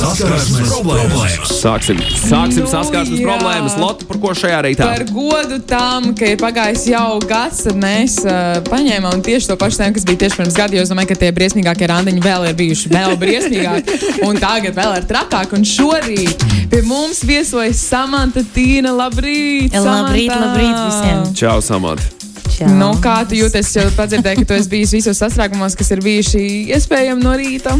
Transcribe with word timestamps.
Saskarsmes 0.00 0.70
problēmas. 0.70 1.50
Sāksim, 1.60 1.98
sāksim 2.00 2.64
Nu, 2.64 2.70
saskarsmes 2.70 3.20
jā. 3.20 3.26
problēmas. 3.26 3.74
Lotte, 3.80 4.06
par 4.08 4.20
ko 4.22 4.32
šajā 4.36 4.60
reitā? 4.64 4.86
Par 4.88 5.04
godu 5.12 5.58
tam, 5.68 6.10
ka 6.16 6.30
ir 6.32 6.38
pagājis 6.40 6.86
jau 6.88 7.18
gads, 7.28 7.64
tad 7.66 7.76
mēs 7.80 8.16
uh, 8.24 8.62
paņēmām 8.68 9.20
tieši 9.26 9.50
to 9.50 9.56
pašu 9.60 9.82
tēmu, 9.82 9.96
kas 9.98 10.06
bija 10.08 10.22
tieši 10.24 10.40
pirms 10.40 10.56
gada. 10.56 10.78
Jo 10.78 10.86
es 10.86 10.92
domāju, 10.92 11.10
ka 11.12 11.18
tie 11.20 11.30
briesmīgākie 11.36 11.90
randiņi 11.92 12.24
vēl 12.24 12.48
ir 12.48 12.56
bijuši 12.62 12.92
vēl 12.94 13.18
briesmīgāki. 13.20 13.98
Un 14.28 14.40
tagad 14.40 14.78
vēl 14.78 14.96
ir 15.02 15.08
trakāk. 15.10 15.52
Un 15.58 15.68
šorīt 15.68 16.46
pie 16.72 16.80
mums 16.88 17.20
viesojas 17.28 17.84
Samanta 17.90 18.44
Tīna. 18.56 18.94
Labrīt! 18.96 19.76
Labrīt, 19.76 20.32
Samanta! 20.32 20.40
labrīt 20.46 20.80
visiem! 20.88 21.28
Čau, 21.36 21.58
Samant. 21.64 22.29
Čau. 22.60 22.68
Nu, 22.76 22.90
kā 23.00 23.22
tu 23.24 23.38
jūties? 23.38 23.70
Es 23.70 23.76
jau 23.78 23.86
padzirdēju, 23.96 24.42
ka 24.42 24.50
tu 24.50 24.56
esi 24.58 24.68
bijis 24.68 24.90
visos 24.92 25.20
sastrēgumos, 25.22 25.72
kas 25.80 25.94
ir 25.94 26.02
bijuši 26.04 26.42
iespējami 26.76 27.24
no 27.24 27.32
rīta. 27.40 27.72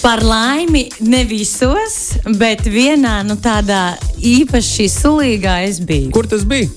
Par 0.00 0.22
laimi, 0.24 0.86
ne 1.04 1.20
visos, 1.28 2.14
bet 2.40 2.64
vienā 2.64 3.18
nu, 3.28 3.36
tādā 3.36 3.98
īpaši 4.16 4.88
sulīgā 4.88 5.58
es 5.66 5.82
biju. 5.84 6.14
Kur 6.16 6.28
tas 6.30 6.46
bija? 6.48 6.70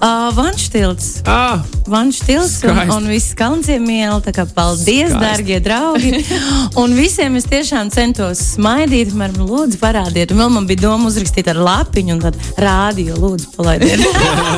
Uh, 0.00 0.30
Vanštils. 0.32 1.10
Ah, 1.28 1.60
Vanštils 1.90 2.48
un, 2.64 2.70
Skaisti. 2.70 2.94
un 2.96 3.08
viss 3.12 3.34
kalnciem 3.38 3.88
iela. 3.92 4.20
Tā 4.24 4.32
kā 4.36 4.46
paldies, 4.48 5.10
Skaisti. 5.12 5.20
darbie 5.20 5.60
draugi. 5.64 6.12
Un 6.82 6.94
visiem 6.96 7.36
es 7.38 7.44
tiešām 7.46 7.90
centos 7.94 8.40
smaidīt. 8.56 9.12
Man 9.14 9.34
lūdzu, 9.38 9.78
parādiet. 9.82 10.32
Un 10.34 10.40
vēl 10.42 10.50
man 10.56 10.66
bija 10.66 10.86
doma 10.88 11.06
uzrakstīt 11.10 11.46
ar 11.52 11.60
lapiņu 11.60 12.16
un 12.16 12.22
tad 12.24 12.38
rādio, 12.60 13.14
lūdzu, 13.20 13.52
palaidiet. 13.54 14.02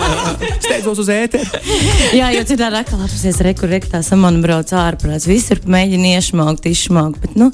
steidzos 0.64 1.00
uz 1.02 1.10
ēteru. 1.12 1.60
Jā, 2.18 2.30
jo 2.36 2.42
citādi 2.48 2.80
atkal 2.80 3.02
apsies 3.06 3.38
rekur, 3.44 3.70
rektā 3.72 4.00
samana 4.06 4.40
brauc 4.42 4.70
ārprāts. 4.76 5.26
Visur 5.28 5.60
mēģina 5.66 6.14
iešmaukt, 6.16 6.66
izšmaukt. 6.70 7.20
Bet, 7.22 7.36
nu, 7.38 7.50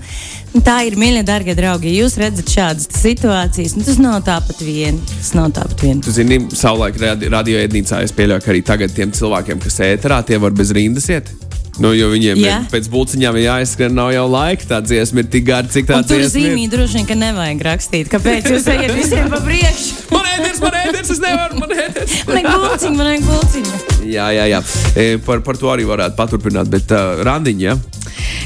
tā 0.66 0.78
ir, 0.88 0.96
mīļie, 1.00 1.24
darbie 1.28 1.56
draugi. 1.58 1.90
Ja 1.92 2.04
jūs 2.04 2.18
redzat 2.20 2.52
šādas 2.52 2.88
situācijas, 3.02 3.76
nu, 3.78 3.84
tas 3.86 3.98
nav 4.02 4.20
tāpat 4.26 4.62
vien. 4.64 5.00
Tas 5.16 5.32
nav 5.38 5.50
tāpat 5.56 5.84
vien. 5.86 6.02
Tu 6.04 6.14
zini, 6.14 6.40
savulaik 6.56 6.98
radi- 7.02 7.30
radioēdnīcā 7.32 8.02
es 8.06 8.14
pieļauju, 8.16 8.44
ka 8.46 8.52
arī 8.54 8.62
tagad 8.66 8.94
tiem 8.96 9.12
cilvēkiem, 9.16 9.61
kas 9.62 9.80
ēterā, 9.86 10.22
tie 10.26 10.38
var 10.42 10.54
bez 10.56 10.74
rindas 10.74 11.08
iet. 11.12 11.32
Nu, 11.80 11.94
jo 11.96 12.10
viņiem 12.12 12.36
Jā. 12.36 12.56
ir 12.60 12.66
pēc 12.68 12.88
būciņām 12.92 13.36
jāizskrien, 13.40 13.94
nav 13.96 14.10
jau 14.12 14.26
laika. 14.28 14.66
Tā 14.68 14.80
dziesma 14.84 15.22
ir 15.22 15.28
tik 15.32 15.46
gara, 15.48 15.64
cik 15.72 15.86
tā 15.88 16.02
tur 16.04 16.20
dziesma 16.20 16.42
ir. 16.42 16.50
zīmī 16.52 16.66
droši 16.72 16.98
vien, 16.98 17.06
ka 17.08 17.16
nevajag 17.16 17.64
rakstīt. 17.64 18.10
Kāpēc 18.12 18.50
jūs 18.52 18.68
ejat 18.74 18.92
visiem 18.98 19.30
pa 19.32 19.40
priekšu? 19.40 20.10
Man 20.12 20.28
ēteris, 20.34 20.60
man 20.60 20.76
ēteris, 20.82 21.14
es 21.14 21.22
nevaru, 21.24 21.62
man 21.62 21.72
ēteris. 21.72 22.18
Man 22.28 22.40
ir 22.42 22.50
gulciņa, 22.50 22.92
man 22.98 23.10
ir 23.14 23.24
gulciņa. 23.24 23.80
Jā, 24.04 24.28
jā, 24.36 24.46
jā. 24.52 24.60
E, 24.92 25.08
par, 25.24 25.40
par 25.46 25.56
to 25.56 25.72
arī 25.72 25.88
varētu 25.88 26.18
paturpināt, 26.18 26.68
bet 26.72 26.92
uh, 26.92 27.24
randiņa. 27.24 27.64
Ja? 27.64 27.78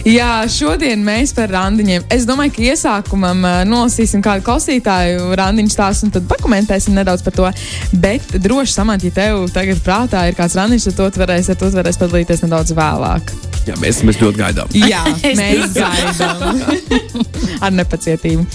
Jā, 0.07 0.45
šodien 0.47 1.01
mēs 1.03 1.33
par 1.35 1.51
randiņiem. 1.51 2.05
Es 2.15 2.29
domāju, 2.29 2.53
ka 2.55 2.62
iesākumam 2.62 3.41
uh, 3.43 3.57
nolasīsim 3.67 4.23
kādu 4.23 4.45
klausītāju 4.47 5.35
randiņu 5.35 5.75
stāstu 5.75 6.07
un 6.07 6.15
tad 6.15 6.29
pakomentēsim 6.31 6.95
nedaudz 6.95 7.27
par 7.27 7.35
to. 7.35 7.51
Bet 7.91 8.37
droši 8.39 8.77
samant, 8.79 9.03
ja 9.03 9.11
tev 9.11 9.49
tagad 9.51 9.83
prātā 9.83 10.29
ir 10.31 10.39
kāds 10.39 10.55
randiņš, 10.55 10.93
tad 10.93 11.01
to 11.03 11.11
ar 11.11 11.59
to 11.59 11.75
tu 11.75 11.83
varēsi 11.83 12.05
padalīties 12.05 12.47
nedaudz 12.47 12.77
vēlāk. 12.79 13.56
Jā, 13.67 13.75
mēs, 13.83 14.03
mēs 14.06 14.20
ļoti 14.22 14.39
gaidām. 14.39 14.75
Jā, 14.78 15.03
mēs 15.41 15.75
gaidām 15.75 17.25
ar 17.64 17.75
nepacietību. 17.75 18.47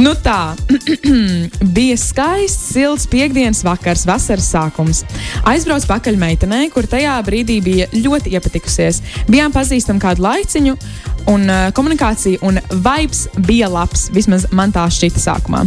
Nu 0.00 0.14
tā, 0.16 0.54
bija 1.76 1.96
skaists, 2.00 2.72
silts 2.72 3.04
piekdienas 3.12 3.60
vakars, 3.66 4.06
vasaras 4.08 4.48
sākums. 4.54 5.02
Aizbraucu 5.48 5.88
pakaļ 5.90 6.16
meitenei, 6.20 6.70
kur 6.72 6.88
tajā 6.88 7.18
brīdī 7.26 7.58
bija 7.64 7.88
ļoti 7.92 8.32
iepatikusies. 8.36 9.02
Bijām 9.28 9.52
pazīstami 9.52 10.00
kādu 10.02 10.24
laiciņu, 10.24 10.76
un 11.30 11.46
uh, 11.50 11.68
komunikācija 11.74 12.40
un 12.46 12.58
vibes 12.70 13.26
bija 13.46 13.68
labs. 13.70 14.08
Vismaz 14.14 14.46
man 14.54 14.72
tā 14.74 14.84
šķita 14.92 15.20
sākumā. 15.22 15.62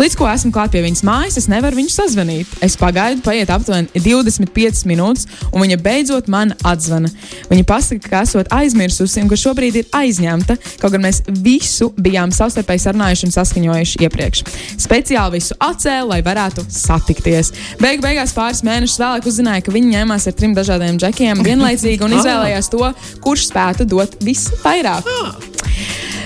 Līdz 0.00 0.16
ko 0.18 0.28
esmu 0.30 0.52
klāt 0.54 0.74
pie 0.74 0.82
viņas 0.84 1.02
mājas, 1.06 1.38
es 1.40 1.48
nevaru 1.50 1.78
viņu 1.80 1.92
sazvanīt. 1.94 2.50
Es 2.64 2.76
pagaidu, 2.80 3.22
paiet 3.24 3.50
aptuveni 3.52 3.90
25 3.96 4.84
minūtes, 4.90 5.26
un 5.50 5.64
viņa 5.64 5.78
beidzot 5.82 6.30
man 6.32 6.54
atzvana. 6.66 7.10
Viņa 7.50 7.66
pasaka, 7.68 8.10
ka 8.10 8.22
esot 8.26 8.50
aizmirsusi 8.54 9.22
un 9.22 9.30
ka 9.30 9.38
šobrīd 9.40 9.80
ir 9.80 9.90
aizņemta, 9.96 10.56
kaut 10.80 10.94
gan 10.94 11.04
mēs 11.06 11.22
visu 11.42 11.90
bijām 12.00 12.32
savstarpēji 12.34 12.84
sarunājuši 12.86 13.28
un 13.28 13.34
saskaņojuši 13.36 14.02
iepriekš. 14.06 14.44
Speciāli 14.80 15.38
visu 15.38 15.56
atcēlu, 15.60 16.10
lai 16.12 16.20
varētu 16.26 16.64
satikties. 16.74 17.52
Beigu 17.80 18.04
beigās 18.04 18.34
pāris 18.36 18.64
mēnešus 18.66 19.00
vēlāk 19.00 19.28
uzzināju, 19.30 19.66
ka 19.66 19.74
viņi 19.74 19.94
ņēmās 19.96 20.28
ar 20.30 20.36
trim 20.36 20.56
dažādiem 20.56 20.98
džekiem 21.00 21.44
vienlaicīgi 21.46 22.06
un 22.06 22.14
izvēlējās 22.18 22.70
to, 22.72 22.92
kurš 23.24 23.48
spētu 23.50 23.88
dot 23.88 24.16
visvairāk. 24.24 24.99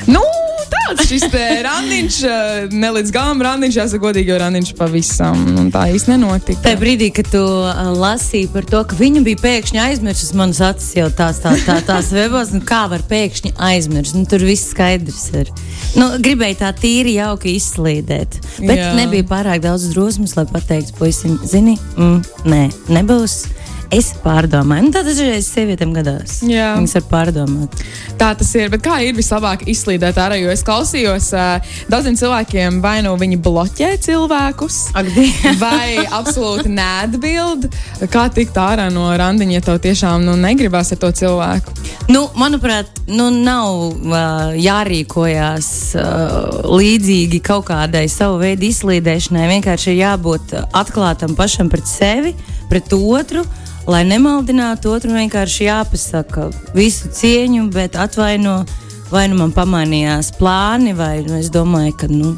Nu, 0.04 0.20
tāds 0.68 1.06
šis 1.08 1.24
randiņš, 1.66 2.16
eh, 2.28 2.74
ne 2.74 2.90
līdz 2.98 3.12
galam 3.14 3.40
randiņš, 3.44 3.78
jāsaka 3.80 4.02
godīgi, 4.02 4.32
jo 4.32 4.38
randiņš 4.42 4.72
pavisam 4.78 5.40
un 5.60 5.70
tā 5.72 5.86
īsti 5.94 6.12
nenotika. 6.12 6.60
Tajā 6.66 6.80
brīdī, 6.80 7.08
kad 7.16 7.30
tu 7.32 7.40
uh, 7.40 7.80
lasīji 7.96 8.50
par 8.52 8.68
to, 8.68 8.82
ka 8.90 8.98
viņa 8.98 9.24
bija 9.26 9.40
pēkšņi 9.40 9.82
aizmirsusi, 9.86 10.36
manas 10.38 10.60
acis 10.64 10.92
jau 10.98 11.08
tās, 11.16 11.40
tā, 11.44 11.54
tā, 11.64 11.78
tās 11.86 12.12
webos, 12.14 12.52
nu, 12.54 12.60
kā 12.66 12.84
var 12.92 13.04
pēkšņi 13.10 13.54
aizmirst. 13.70 14.18
Nu, 14.18 14.28
tur 14.28 14.44
viss 14.44 14.72
skaidrs 14.74 15.26
ir. 15.40 15.52
Nu, 15.96 16.12
gribēju 16.22 16.60
tā 16.60 16.72
tīri 16.76 17.16
jauki 17.16 17.56
izslīdēt. 17.58 18.40
Bet. 18.60 18.78
Jā. 18.78 18.92
nebija 18.98 19.26
pārāk 19.28 19.64
daudz 19.64 19.88
drosmes, 19.94 20.36
lai 20.36 20.46
pateiktu, 20.50 20.96
puisim, 21.00 21.38
zini, 21.48 21.78
mm, 21.96 22.48
nē, 22.50 22.64
nebūs. 22.92 23.44
Es 23.92 24.12
pārdomāju, 24.24 24.86
nu, 24.86 24.92
tā 24.94 25.02
dažreiz 25.06 25.46
sievietēm 25.52 25.92
gadās. 25.94 26.38
Jā. 26.48 26.72
Viņas 26.78 26.96
var 26.96 27.04
pārdomāt. 27.10 27.82
Tā 28.18 28.30
tas 28.38 28.50
ir. 28.56 28.70
Bet 28.72 28.82
kā 28.84 28.96
ir 29.04 29.14
vislabāk 29.16 29.66
izslīdēt 29.70 30.18
ārā? 30.20 30.38
Jo 30.40 30.50
es 30.54 30.64
klausījos, 30.66 31.28
uh, 31.36 31.76
daudziem 31.92 32.16
cilvēkiem 32.18 32.80
vai 32.84 32.96
nu 33.04 33.14
viņi 33.20 33.38
bloķē 33.44 33.90
cilvēkus, 34.04 34.78
Dievs. 35.14 35.60
vai 35.62 36.04
absolūti 36.08 36.72
neatbild. 36.72 37.68
Kā 38.12 38.26
tikt 38.34 38.56
ārā 38.60 38.88
no 38.94 39.10
randiņa, 39.18 39.58
ja 39.58 39.64
tev 39.68 39.80
tiešām 39.84 40.24
nu, 40.26 40.36
negribas 40.40 40.94
ar 40.94 41.02
to 41.04 41.12
cilvēku? 41.20 41.74
Nu, 42.10 42.26
manuprāt, 42.38 42.90
nu, 43.08 43.30
nav 43.30 43.76
uh, 43.90 44.54
jārīkojas 44.58 45.68
uh, 46.00 46.64
līdzīgi 46.72 47.42
kaut 47.44 47.68
kādai 47.70 48.06
savu 48.12 48.40
veidu 48.42 48.68
izslīdēšanai. 48.70 49.46
Vienkārši 49.56 49.92
ir 49.92 50.00
jābūt 50.02 50.56
uh, 50.56 50.66
atklātam 50.76 51.36
pašam 51.38 51.70
pret 51.72 51.88
sevi, 51.88 52.34
pret 52.72 52.92
otru. 52.96 53.44
Lai 53.84 54.00
nemaldinātu 54.08 54.94
otru, 54.96 55.12
vienkārši 55.12 55.66
jāpasaka 55.66 56.46
visu 56.72 57.10
cieņu, 57.12 57.66
bet 57.74 57.98
atvaino, 58.00 58.62
vai 59.10 59.26
nu 59.28 59.36
man 59.36 59.52
pamainījās 59.52 60.30
plāni, 60.38 60.94
vai 60.96 61.18
nu 61.26 61.36
es 61.36 61.50
domāju, 61.52 61.92
ka 62.00 62.08
nu, 62.08 62.30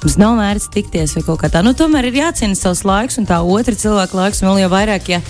mums 0.00 0.16
nav 0.18 0.34
vērts 0.40 0.66
tikties 0.74 1.14
vai 1.14 1.22
kaut 1.28 1.44
kā 1.44 1.52
tā. 1.54 1.62
Nu, 1.62 1.76
tomēr 1.78 2.08
ir 2.10 2.18
jāciena 2.24 2.58
savs 2.58 2.82
laiks 2.82 3.20
un 3.22 3.28
tā 3.30 3.38
otra 3.38 3.76
cilvēka 3.78 4.18
laiks, 4.18 4.42
un 4.42 4.50
vēl 4.50 4.64
jau 4.64 4.72
vairāk, 4.74 5.12
ja 5.14 5.22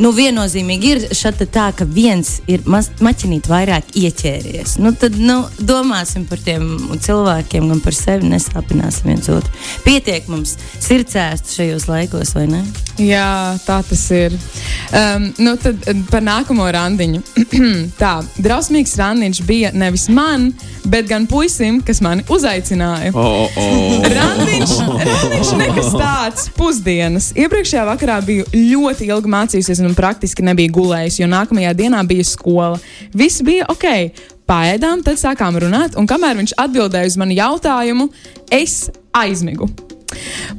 nu, 0.00 0.12
viennozīmīgi 0.16 0.90
ir 0.92 1.04
šāda 1.16 1.46
tā, 1.52 1.66
ka 1.76 1.86
viens 1.88 2.40
ir 2.50 2.64
maķinīt 2.66 3.48
vairāk 3.50 3.94
ieķēries. 3.96 4.76
Nu, 4.82 4.92
tad 4.96 5.18
nu, 5.20 5.42
domāsim 5.58 6.26
par 6.28 6.42
tiem 6.44 6.66
cilvēkiem, 7.02 7.70
gan 7.72 7.84
par 7.84 7.96
sevi 7.96 8.30
nesāpināsim 8.32 9.12
viens 9.12 9.30
otru. 9.32 9.52
Pietiek 9.86 10.28
mums 10.32 10.56
sirdsēst 10.84 11.56
šajos 11.56 11.88
laikos, 11.90 12.34
vai 12.36 12.46
ne? 12.50 12.64
Jā, 12.96 13.56
tā 13.66 13.82
tas 13.84 14.02
ir. 14.14 14.32
Um, 14.96 15.26
nu, 15.44 15.52
tad 15.60 15.82
eh, 15.84 15.98
par 16.10 16.24
nākamo 16.24 16.64
randiņu. 16.72 17.20
tā, 18.02 18.12
drausmīgs 18.40 18.96
randiņš 18.96 19.42
bija 19.48 19.72
nevis 19.76 20.06
man, 20.08 20.48
bet 20.88 21.08
gan 21.10 21.26
puisim, 21.28 21.82
kas 21.84 22.00
mani 22.04 22.24
uzaicināja. 22.32 23.12
Oh, 23.12 23.52
oh. 23.60 24.06
Randiņš, 24.16 24.76
randiņš 25.10 25.52
nekas 25.60 25.92
tāds- 25.92 26.48
pusdienas. 26.58 27.32
Iepriekšējā 27.36 27.84
vakarā 27.90 28.20
biju 28.24 28.48
ļoti 28.54 29.10
ilgi 29.10 29.34
mācījusies 29.36 29.84
un 29.88 29.96
praktiski 29.98 30.44
nebija 30.46 30.72
gulējusi, 30.74 31.22
jo 31.22 31.30
nākamajā 31.32 31.74
dienā 31.78 32.02
bija 32.08 32.26
skola. 32.26 32.80
Viss 33.14 33.44
bija 33.46 33.68
ok. 33.72 33.90
Pēdām, 34.46 35.00
tad 35.02 35.18
sākām 35.18 35.56
runāt, 35.58 35.96
un 35.98 36.06
kamēr 36.06 36.38
viņš 36.38 36.54
atbildēja 36.62 37.10
uz 37.10 37.18
manu 37.18 37.34
jautājumu, 37.34 38.06
es 38.54 38.84
aizmigu. 39.10 39.85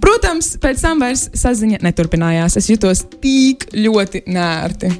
Protams, 0.01 0.53
pēc 0.61 0.81
tam 0.83 1.01
vairs 1.03 1.27
saziņa 1.37 1.81
neturpinājās. 1.85 2.57
Es 2.59 2.69
jutos 2.69 3.03
tik 3.21 3.67
ļoti 3.75 4.23
nērti. 4.29 4.91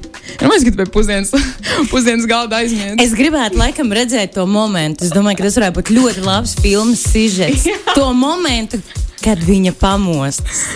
Nu, 0.42 0.52
es 0.54 0.66
gribēju 0.66 0.92
pusdienas, 0.94 1.32
pusdienas 1.92 2.28
galda 2.30 2.62
aizmirst. 2.62 3.02
Es 3.02 3.14
gribētu 3.16 3.60
laikam 3.60 3.92
redzēt 3.94 4.34
to 4.36 4.46
momentu. 4.50 5.06
Es 5.06 5.14
domāju, 5.14 5.40
ka 5.40 5.48
tas 5.48 5.58
varētu 5.60 5.80
būt 5.80 5.92
ļoti 5.96 6.24
labs 6.26 6.56
filmas 6.62 7.04
sižets. 7.12 7.68
to 7.94 8.08
momentu, 8.16 8.82
kad 9.24 9.42
viņa 9.44 9.74
pamostas. 9.78 10.66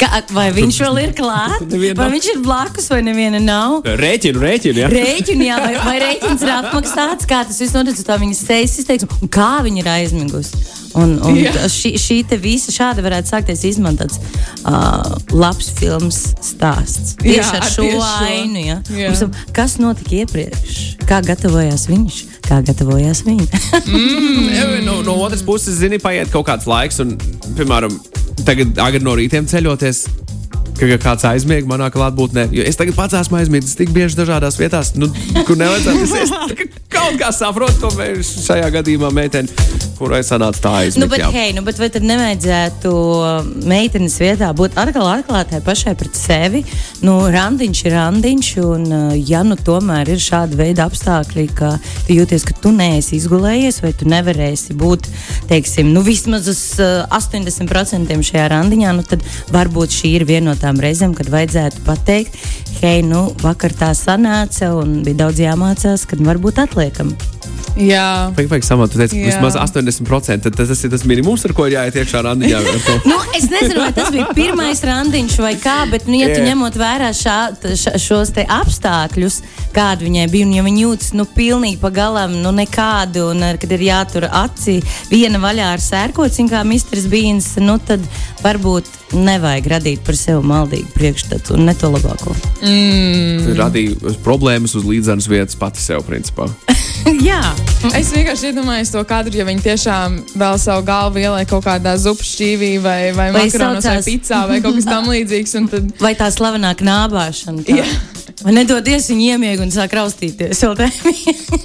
Ka, 0.00 0.22
vai 0.32 0.46
viņš 0.56 0.76
vēl 0.80 0.98
ir 1.02 1.10
klāts, 1.12 1.74
vai 1.98 2.06
viņš 2.14 2.28
ir 2.32 2.38
blakus, 2.40 2.86
vai 2.88 3.02
neviena 3.04 3.36
nav? 3.42 3.82
Rēķinu, 3.84 4.40
rēķinu. 4.40 4.80
Ja? 4.80 4.88
Rēķini, 4.88 5.48
jā, 5.50 5.58
vai, 5.60 5.74
vai 5.84 5.96
rēķins 6.00 6.44
ir 6.46 6.52
apmaksāts, 6.54 7.28
kā 7.28 7.42
tas 7.44 7.60
viss 7.60 7.76
notic, 7.76 8.00
tā 8.06 8.16
viņas 8.22 8.40
sejas 8.46 8.78
izteiksme, 8.80 9.20
un 9.20 9.32
kā 9.32 9.58
viņa 9.66 9.82
ir 9.82 9.90
aizmigusi. 9.98 10.62
Un, 10.98 11.12
un 11.22 11.36
šī, 11.70 11.92
šī 12.00 12.16
te 12.26 12.38
visa 12.40 12.72
šāda 12.74 13.04
varētu 13.04 13.30
sākties 13.30 13.62
izmantots 13.68 14.18
uh, 14.66 15.18
labs 15.30 15.70
filmas 15.78 16.18
stāsts. 16.42 17.14
Tieši 17.20 17.38
Jā, 17.38 17.60
ar 17.60 17.68
šo 17.70 17.84
tieši 17.86 18.26
ainu. 18.26 18.64
Ja? 18.64 18.78
Jā. 18.90 19.12
Mums, 19.12 19.44
kas 19.54 19.76
notika 19.82 20.18
iepriekš? 20.22 20.80
Kā 21.06 21.20
gatavojās 21.26 21.86
viņš? 21.90 22.18
Kā 22.48 22.62
gatavojās 22.66 23.24
viņa? 23.28 23.48
Mm, 23.90 24.84
no, 24.84 25.00
no 25.04 25.14
otras 25.24 25.42
puses, 25.44 25.78
zini, 25.80 25.98
paiet 26.02 26.30
kaut 26.32 26.46
kāds 26.48 26.66
laiks, 26.68 27.00
un, 27.02 27.14
piemēram, 27.58 27.92
tagad 28.46 28.78
agri 28.82 29.00
no 29.04 29.14
rītiem 29.18 29.46
ceļoties. 29.50 30.04
Ka 30.80 30.96
kāds 31.02 31.26
aizmiega 31.28 31.68
manā 31.68 31.90
klātbūtnē. 31.92 32.46
Jo 32.56 32.64
es 32.64 32.78
tagad 32.80 32.96
pats 32.96 33.16
esmu 33.18 33.36
aizmiegis 33.36 33.76
tik 33.76 33.90
bieži 33.92 34.16
dažādās 34.16 34.56
vietās, 34.56 34.94
nu, 34.96 35.10
kur 35.44 35.58
nevajadzētu. 35.60 36.06
Es, 36.06 36.14
es 36.24 36.32
tā 36.32 36.56
kā 36.56 36.70
kaut 37.00 37.20
kā 37.20 37.30
saprotu, 37.34 37.80
to 37.80 37.90
mē- 37.98 38.12
šajā 38.20 38.68
gadījumā 38.76 39.10
meiteni, 39.14 39.48
kurai 39.98 40.20
sanāca 40.24 40.62
tā 40.64 40.72
aizmigt. 40.80 41.02
Nu, 41.02 41.08
bet, 41.12 41.20
jā. 41.20 41.28
hei, 41.34 41.52
nu, 41.56 41.62
bet 41.66 41.80
vai 41.80 41.90
tad 41.92 42.04
nevajadzētu 42.08 42.92
meitenes 43.68 44.16
vietā 44.20 44.48
būt 44.56 44.78
atkal 44.80 45.08
atklātai 45.10 45.60
pašai 45.64 45.94
pret 46.00 46.16
sevi? 46.16 46.62
Nu, 47.04 47.18
randiņš 47.32 47.82
ir 47.84 47.96
randiņš, 47.96 48.50
un 48.64 48.86
uh, 48.88 49.16
ja 49.16 49.42
nu 49.46 49.58
tomēr 49.60 50.12
ir 50.14 50.22
šāda 50.22 50.56
veida 50.60 50.86
apstākļi, 50.88 51.46
ka 51.56 51.74
tu 52.06 52.16
jūties, 52.16 52.46
ka 52.48 52.56
tu 52.62 52.72
neesi 52.76 53.18
izgulējies, 53.18 53.82
vai 53.84 53.92
tu 53.96 54.08
nevarēsi 54.10 54.76
būt, 54.80 55.08
teiksim, 55.50 55.92
nu, 55.94 56.04
vismaz 56.06 56.48
uz 56.50 56.62
uh, 56.80 57.04
80% 57.16 58.16
šajā 58.30 58.48
randiņā, 58.54 58.94
nu, 58.96 59.04
tad 59.06 59.24
varbūt 59.52 59.98
šī 60.00 60.14
ir 60.20 60.26
viena 60.28 60.50
no 60.50 60.56
tām 60.58 60.80
reizēm, 60.80 61.12
kad 61.18 61.28
vajadzētu 61.32 61.84
pateikt, 61.84 62.40
hei, 62.80 63.04
nu, 63.04 63.26
vakar 63.44 63.74
tā 63.76 63.92
sanāca, 63.96 64.72
un 64.80 65.00
bija 65.04 65.26
daudz 65.26 65.44
jāmācās, 65.44 66.06
kad 66.08 66.24
varbūt 66.24 66.62
треком. 66.90 67.16
Jā, 67.80 68.28
Vajag, 68.36 68.48
vajag 68.50 68.64
samat, 68.66 68.90
tu 68.92 68.98
teici, 69.00 69.18
vismaz 69.24 69.56
80%. 69.56 70.42
Tad 70.44 70.56
tas 70.56 70.82
ir 70.84 70.90
tas 70.92 71.04
minimums, 71.08 71.44
ar 71.48 71.54
ko 71.56 71.64
ir 71.68 71.78
jāiet 71.78 71.96
iekšā 71.96 72.20
randiņā. 72.26 72.60
Nu, 73.08 73.16
es 73.36 73.46
nezinu, 73.48 73.80
vai 73.80 73.92
tas 73.96 74.10
bija 74.12 74.26
pirmais 74.36 74.82
randiņš 74.84 75.36
vai 75.40 75.54
kā, 75.60 75.78
bet, 75.90 76.04
nu, 76.10 76.18
ja 76.20 76.28
tu 76.32 76.42
Jā. 76.42 76.50
ņemot 76.50 76.76
vērā 76.80 77.10
šā, 77.16 77.38
ša, 77.80 77.94
šos 78.00 78.34
te 78.36 78.44
apstākļus, 78.44 79.40
kādi 79.76 80.08
viņai 80.10 80.26
bija, 80.32 80.48
un 80.48 80.54
ja 80.58 80.64
viņa 80.66 80.84
jūtas 80.84 81.14
nu, 81.16 81.26
pilnīgi 81.36 81.80
pagalām, 81.80 82.36
nu, 82.44 82.52
nekādu, 82.56 83.30
un 83.32 83.44
kad 83.60 83.76
ir 83.76 83.86
jātur 83.88 84.28
aci 84.28 84.80
viena 85.10 85.40
vaļā 85.42 85.72
ar 85.76 85.84
sērkociņu, 85.84 86.52
kā 86.52 86.64
Mistrs 86.68 87.08
Bīns, 87.10 87.54
nu, 87.64 87.78
tad 87.80 88.04
varbūt 88.44 88.88
nevajag 89.16 89.72
radīt 89.72 90.04
par 90.06 90.18
sevi 90.18 90.44
maldīgu 90.46 90.92
priekšstatu 90.94 91.56
un 91.56 91.66
ne 91.70 91.74
to 91.78 91.90
labāko. 91.90 92.36
Tu 92.60 93.56
radīji 93.58 94.16
problēmas 94.24 94.76
uz 94.78 94.86
līdzenas 94.86 95.30
vietas 95.30 95.58
pati 95.58 95.82
sev, 95.82 96.04
principā. 96.06 96.50
Jā, 97.30 97.40
es 97.96 98.10
vienkārši 98.14 98.50
iedomājos 98.50 98.90
to 98.94 99.02
kadru, 99.08 99.32
ja 99.40 99.44
viņi 99.48 99.62
tiešām 99.64 100.16
vēl 100.40 100.58
savu 100.60 100.84
galvu 100.86 101.20
ieliek 101.22 101.48
kaut 101.50 101.64
kādā 101.66 101.94
zupas 102.00 102.28
šķīvī 102.34 102.70
vai, 102.84 102.98
vai 103.16 103.30
Vai 103.34 103.44
makaronos 103.46 103.84
vai 103.84 103.96
saucās- 103.96 104.08
pizzā 104.10 104.40
vai 104.50 104.60
kaut 104.64 104.76
kas 104.78 104.88
tam 104.88 105.08
līdzīgs. 105.10 105.54
un 105.60 105.68
Tad, 105.72 105.90
vai 106.00 106.14
tā 106.18 106.28
slavenā 106.34 106.74
knābāšana. 106.80 107.64
Tā. 107.66 107.80
Jā. 107.80 107.88
Vai 108.44 108.54
nedodies 108.56 109.08
viņa 109.10 109.34
iemiega 109.34 109.62
un 109.66 109.72
sāk 109.74 109.92
raustīties? 109.98 110.62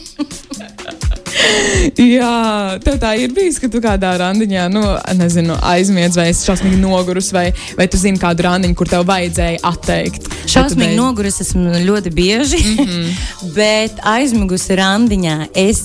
jā, 1.94 2.80
tev 2.84 2.98
tā 3.02 3.14
ir 3.22 3.34
bijis, 3.36 3.60
ka 3.62 3.70
tu 3.72 3.82
kādā 3.84 4.14
randiņā, 4.22 4.68
nu, 4.74 4.84
nezinu, 5.20 5.58
aizmiedz 5.74 6.18
vai 6.20 6.30
esi 6.32 6.48
šausmīgi 6.48 6.80
nogurus, 6.82 7.32
vai, 7.36 7.48
vai 7.78 7.88
tu 7.92 8.00
zini 8.02 8.22
kādu 8.22 8.48
randiņu, 8.48 8.78
kur 8.78 8.90
tev 8.92 9.06
vajadzēja 9.10 9.62
atteikt. 9.70 10.30
Šausmīgi 10.46 10.94
dēļ- 10.94 11.00
noguris 11.00 11.42
esmu 11.46 11.82
ļoti 11.86 12.14
bieži, 12.16 12.62
mm. 12.64 12.86
-hmm. 12.86 13.12
bet 13.60 14.02
aizmigusi 14.16 14.80
randiņā 14.82 15.38
es 15.66 15.84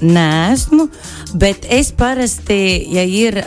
neesmu. 0.00 0.88
Bet 1.34 1.66
es 1.70 1.90
parasti, 1.92 2.86
ja 2.94 3.04
ir 3.04 3.40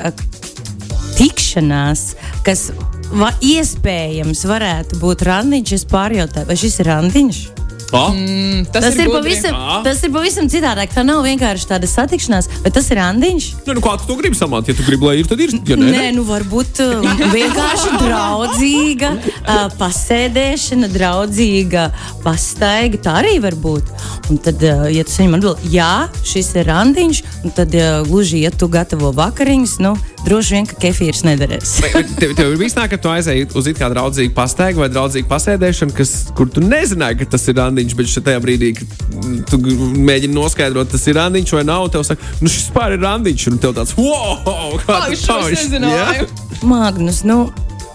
tikšanās, 1.17 2.11
kas 2.45 2.69
va, 3.11 3.31
iespējams 3.41 4.43
varētu 4.49 4.99
būt 5.01 5.25
randiņš, 5.27 5.77
es 5.79 5.87
pārjautāju, 5.89 6.49
vai 6.49 6.59
šis 6.59 6.81
ir 6.83 6.91
randiņš. 6.91 7.45
Oh? 7.95 8.11
Mm, 8.11 8.65
Tas, 8.73 8.83
tas, 8.83 8.95
ir 8.99 9.07
gudri. 9.07 9.21
pavisam, 9.21 9.55
Ā. 9.55 9.75
tas 9.85 10.01
ir 10.03 10.11
pavisam 10.11 10.47
citādāk. 10.51 10.91
Tā 10.91 11.05
nav 11.07 11.21
vienkārši 11.23 11.69
tāda 11.69 11.87
satikšanās, 11.87 12.49
bet 12.65 12.73
tas 12.75 12.89
ir 12.91 12.99
randiņš. 12.99 13.45
Nu, 13.67 13.77
nu, 13.77 13.83
kā 13.85 13.93
tu 14.01 14.09
to 14.09 14.17
gribi 14.19 14.35
samāt? 14.35 14.67
Ja 14.67 14.75
tu 14.75 14.83
gribi, 14.83 15.07
lai 15.07 15.13
ir, 15.21 15.29
tad 15.29 15.39
ir. 15.39 15.53
Ja 15.69 15.77
nē, 15.79 15.91
Nē, 15.93 16.05
nu 16.17 16.25
varbūt 16.27 16.81
uh, 16.83 17.07
vienkārši 17.31 17.93
draudzīga 18.01 19.13
uh, 19.15 19.69
pasēdēšana, 19.79 20.89
draudzīga 20.91 21.87
pastaiga. 22.25 22.99
Tā 23.07 23.15
arī 23.21 23.37
var 23.43 23.55
būt. 23.55 23.93
Un 24.33 24.41
tad, 24.43 24.59
uh, 24.67 24.87
ja 24.91 25.05
tu 25.07 25.15
saņem 25.15 25.37
atbildi, 25.39 25.71
jā, 25.77 25.91
šis 26.27 26.51
ir 26.59 26.67
randiņš, 26.67 27.23
un 27.47 27.55
tad 27.55 27.71
uh, 27.77 28.01
gluži, 28.09 28.43
ja 28.43 28.51
tu 28.51 28.67
gatavo 28.67 29.13
vakariņas, 29.15 29.77
nu, 29.85 29.95
droši 30.25 30.55
vien, 30.55 30.67
ka 30.69 30.77
kefīrs 30.81 31.23
nederēs. 31.27 31.73
Tev, 32.17 32.33
tev 32.37 32.53
ir 32.55 32.73
tā, 32.73 32.87
ka 32.89 32.99
tu 33.01 33.11
aizēji 33.11 33.47
uz 33.57 33.69
it 33.69 33.79
kā 33.79 33.89
draudzīgu 33.91 34.33
pastaigu 34.37 34.81
vai 34.83 34.89
draudzīgu 34.91 35.29
pasēdēšanu, 35.29 35.95
kas, 35.97 36.13
kur 36.37 36.49
tu 36.51 36.63
nezināji, 36.63 37.21
ka 37.21 37.29
tas 37.35 37.47
ir 37.51 37.57
randiņš, 37.59 37.97
bet 37.99 38.11
šajā 38.13 38.37
brīdī, 38.43 38.73
kad 38.79 38.95
mm, 39.13 39.37
tu 39.49 39.59
mēģini 40.07 40.35
noskaidrot, 40.35 40.91
tas 40.93 41.05
ir 41.09 41.19
randiņš 41.19 41.55
vai 41.59 41.65
nav, 41.67 41.89
tev 41.93 42.05
saka, 42.07 42.33
nu 42.41 42.51
šis 42.51 42.71
pār 42.75 42.97
ir 42.97 43.03
randiņš, 43.05 43.47
un 43.51 43.61
tev 43.63 43.75
tāds, 43.77 43.93
wow, 43.99 44.73
kā 44.83 45.03
tas 45.11 45.27
es 45.51 45.67
nezināju. 45.67 46.31
Magnus, 46.67 47.21
nu, 47.27 47.45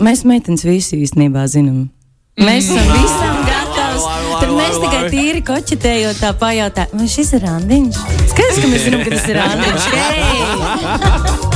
mēs 0.03 0.25
meitenes 0.29 0.65
visi 0.69 1.03
īstenībā 1.03 1.49
zinām. 1.51 1.89
Mēs 2.41 2.71
esam 2.73 2.89
visam 2.97 3.43
gatavi. 3.45 3.99
labi, 4.01 4.39
Tad 4.41 4.53
mēs 4.57 4.79
tikai 4.81 5.03
tīri 5.13 5.43
koķitējot, 5.47 6.23
tā 6.23 6.33
pajautājam, 6.41 6.97
vai 7.03 7.13
šis 7.13 7.37
ir 7.37 7.45
randiņš? 7.45 8.03
Skaidrs, 8.33 8.63
ka 8.65 8.73
mēs 8.73 8.87
zinām, 8.89 9.05
ka 9.05 9.17
tas 9.19 9.29
ir 9.29 9.43
randiņš. 9.43 9.91
Hei! 10.01 11.49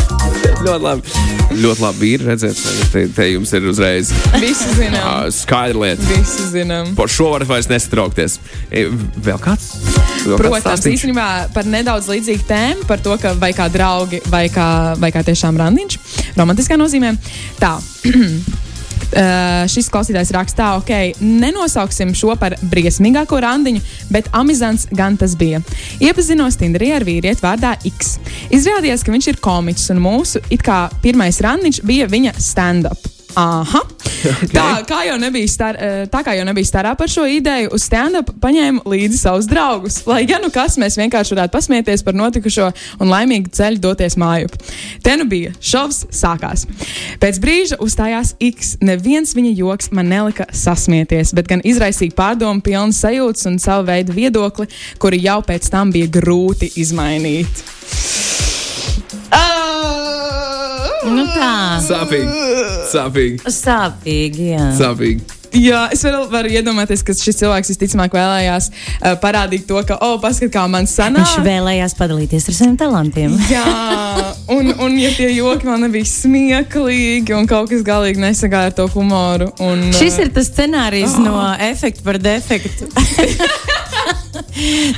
ļoti 0.67 0.85
labi. 0.85 1.15
Ļoti 1.57 1.83
labi 1.85 2.11
ir 2.17 2.25
redzēt, 2.27 2.59
ka 2.59 2.89
te, 2.93 3.03
te 3.17 3.27
jums 3.31 3.53
ir 3.57 3.69
uzreiz 3.71 4.11
Visi 4.43 4.73
zinām. 4.77 5.07
ā, 5.07 5.15
skaidra 5.35 5.85
lieta. 5.85 6.09
Visi 6.11 6.49
zinām. 6.53 6.91
Par 6.99 7.11
šo 7.13 7.31
varat 7.33 7.49
vairs 7.51 7.71
nesatraukties. 7.71 8.39
E, 8.71 8.87
Vēl 9.27 9.41
kāds? 9.43 9.71
Vēl 10.27 10.41
Protams, 10.43 10.87
īstenībā 10.91 11.29
par 11.55 11.69
nedaudz 11.71 12.11
līdzīgu 12.11 12.47
tēmu, 12.51 12.87
par 12.91 13.03
to, 13.05 13.15
ka 13.23 13.37
vai 13.39 13.53
kā 13.57 13.69
draugi, 13.73 14.21
vai 14.33 14.47
kā, 14.53 14.69
vai 15.01 15.13
kā 15.15 15.23
tiešām 15.27 15.59
randiņš, 15.63 15.99
romantiskā 16.37 16.79
nozīmē. 16.81 17.15
Tā. 17.63 17.77
Uh, 19.07 19.63
šis 19.71 19.87
klausītājs 19.93 20.33
rakstā, 20.35 20.73
ok, 20.81 21.21
nenosauksim 21.23 22.11
šo 22.19 22.35
par 22.41 22.57
briesmīgāko 22.73 23.39
randiņu, 23.45 23.83
bet 24.11 24.31
amizants 24.35 24.89
gan 24.91 25.15
tas 25.21 25.37
bija. 25.39 25.63
Iepazinos 26.03 26.59
Tinderī 26.59 26.91
ar 26.97 27.07
vīrieti 27.07 27.45
vārdā 27.45 27.77
X. 27.87 28.17
Izrādījās, 28.51 29.07
ka 29.07 29.15
viņš 29.15 29.33
ir 29.33 29.43
komiķis, 29.47 29.93
un 29.95 30.03
mūsu 30.03 30.43
it 30.51 30.67
kā 30.67 30.87
pirmais 31.05 31.39
randiņš 31.45 31.85
bija 31.87 32.11
viņa 32.11 32.35
stand-up. 32.43 33.16
Aha. 33.37 33.83
Okay. 34.27 34.49
Tā, 34.49 34.65
kā 34.89 35.03
jau 35.05 35.17
nebija 35.21 35.49
star, 35.51 35.77
eh, 35.77 36.07
tā 36.11 36.23
kā 36.25 36.33
jau 36.39 36.45
nebija 36.49 36.67
starā 36.67 36.95
par 36.97 37.11
šo 37.13 37.27
ideju, 37.29 37.69
uz 37.77 37.85
stand-up 37.85 38.31
paņēmu 38.41 38.87
līdzi 38.89 39.19
savus 39.21 39.49
draugus. 39.51 39.99
Lai 40.09 40.23
gan 40.29 40.41
nu 40.43 40.49
kas, 40.51 40.79
mēs 40.81 40.97
vienkārši 40.97 41.37
varētu 41.37 41.53
pasmieties 41.53 42.05
par 42.07 42.17
notikušo 42.17 42.71
un 43.01 43.13
laimīgi 43.13 43.53
ceļu 43.59 43.83
doties 43.85 44.17
mājup. 44.17 44.57
Te 45.05 45.19
nu 45.21 45.29
bija, 45.29 45.53
šovs 45.61 46.07
sākās. 46.09 46.65
Pēc 47.21 47.41
brīža 47.45 47.81
uzstājās 47.85 48.33
X. 48.41 48.77
Neviens 48.81 49.37
viņa 49.37 49.53
joks 49.61 49.93
man 49.93 50.09
nelika 50.09 50.49
sasmieties, 50.51 51.35
bet 51.37 51.53
gan 51.53 51.61
izraisīja 51.61 52.17
pārdomu 52.17 52.65
pilnu 52.65 52.97
sajūtas 52.97 53.51
un 53.53 53.61
savu 53.61 53.91
veidu 53.91 54.17
viedokli, 54.17 54.71
kuri 54.99 55.21
jau 55.29 55.43
pēc 55.45 55.69
tam 55.71 55.93
bija 55.93 56.09
grūti 56.19 56.73
izmainīt. 56.81 57.67
Nu 61.13 61.27
tā, 61.31 61.55
Sāpīgi. 61.87 62.45
Sāpīgi. 62.93 63.57
sāpīgi, 63.61 64.53
jā. 64.57 64.69
Sāpīgi. 64.79 65.37
Jā, 65.57 65.87
es 65.95 66.03
varu, 66.05 66.27
varu 66.29 66.51
iedomāties, 66.53 67.01
ka 67.07 67.15
šis 67.17 67.39
cilvēks 67.41 67.71
visticamāk 67.73 68.13
vēlējās 68.17 68.67
uh, 68.69 69.15
parādīt 69.23 69.65
to, 69.69 69.79
ka, 69.89 69.97
oh, 70.05 70.19
paskat, 70.21 70.51
kā 70.53 70.67
man 70.71 70.89
sanāk. 70.91 71.23
Viņš 71.23 71.47
vēlējās 71.47 71.97
padalīties 71.97 72.49
ar 72.51 72.55
saviem 72.59 72.77
talantiem. 72.81 73.31
Jā, 73.51 73.65
un, 74.53 74.65
un 74.85 74.99
ja 75.01 75.11
tie 75.17 75.31
joki 75.33 75.69
man 75.69 75.81
nebija 75.87 76.09
smieklīgi, 76.11 77.33
un 77.37 77.45
kaut 77.51 77.71
kas 77.73 77.83
galīgi 77.87 78.21
nesagāja 78.23 78.67
ar 78.73 78.77
to 78.77 78.87
humoru. 78.93 79.49
Un, 79.65 79.77
uh, 79.89 79.97
Šis 79.97 80.21
ir 80.27 80.33
tas 80.37 80.49
scenārijs 80.53 81.17
oh. 81.17 81.25
no 81.25 81.37
efekta 81.71 82.03
par 82.07 82.17
defektu. 82.21 82.85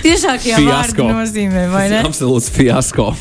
Tiešākajā 0.04 0.62
vārdu 0.66 1.10
nozīmē, 1.10 1.66
vai 1.72 1.88
ne? 1.92 2.00
Absolūts 2.06 2.50
fiasko. 2.54 3.12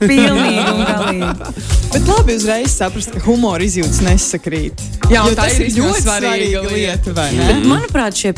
Pilnīgi 0.00 0.66
un 0.72 0.82
galīgi. 0.84 1.54
Bet 1.94 2.10
labi 2.10 2.36
uzreiz 2.36 2.74
saprast, 2.76 3.14
ka 3.14 3.22
humora 3.26 3.64
izjūtas 3.66 4.02
nesakrīt. 4.04 4.84
Jā, 5.10 5.22
un 5.22 5.32
Jo 5.32 5.38
tā 5.38 5.46
tas 5.46 5.58
ir 5.60 5.68
ir 5.70 5.78
ļoti 5.78 6.02
svarīga 6.02 6.62
svarīga 6.62 6.62
lieta, 6.74 7.16
vai 7.16 7.30
ne? 7.36 7.48
Bet, 7.48 7.66
manuprāt, 7.70 8.18
šie 8.18 8.34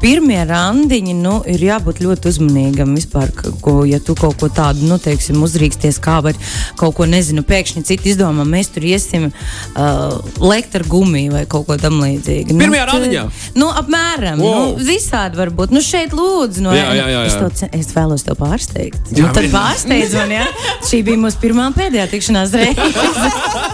pirmie 0.00 0.38
randiņi 0.48 1.14
nu, 1.18 1.34
ir 1.50 1.60
jābūt 1.66 2.00
ļoti 2.04 2.30
uzmanīgam 2.30 2.94
vispār. 2.96 3.30
Ko, 3.60 3.80
ja 3.88 3.98
tu 4.00 4.14
kaut 4.18 4.38
ko 4.40 4.48
tādu, 4.52 4.86
nu, 4.88 4.96
teiksim, 5.02 5.40
uzrīksties, 5.44 5.98
kā 6.02 6.18
var 6.24 6.36
kaut 6.80 6.94
ko, 6.98 7.06
nezinu, 7.10 7.42
pēkšņi 7.46 7.82
citi 7.88 8.12
izdomā, 8.14 8.44
mēs 8.48 8.70
tur 8.74 8.86
iesim 8.88 9.28
uh, 9.30 10.16
lekt 10.40 10.74
ar 10.80 10.84
gumiju 10.88 11.34
vai 11.36 11.44
kaut 11.50 11.66
ko 11.68 11.76
tam 11.80 12.00
līdzīgu. 12.02 12.56
Pirmajā 12.60 12.86
tad- 12.88 12.94
randiņā? 12.96 13.24
Nu, 13.60 13.68
apmēram. 13.82 14.40
Wow. 14.40 14.76
Nu, 14.76 14.84
visādi 14.88 15.36
var 15.40 15.52
būt. 15.54 15.74
Nu, 15.74 15.82
šeit 15.84 16.14
lūdzu. 16.16 16.64
No, 16.64 16.72
Jā, 16.76 16.90
jā, 16.96 17.06
jā, 17.12 17.20
Es, 17.26 17.34
jā. 17.36 17.40
to, 17.44 17.50
ce- 17.60 17.70
es 17.80 17.92
vēlos 17.96 18.24
tev 18.26 18.38
pārsteigt. 18.40 19.12
Jā, 19.12 19.26
Nu, 19.26 19.32
tad 19.36 19.50
pārsteidz 19.52 20.14
man, 20.16 20.30
ja? 20.38 20.46
Šī 20.86 21.02
bija 21.06 21.20
mūsu 21.20 21.40
pirmā 21.42 21.66
un 21.70 21.76
pēdējā 21.76 22.06
tikšanās 22.14 22.54
reize. 22.56 23.30